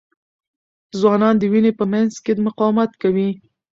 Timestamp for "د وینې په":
1.39-1.85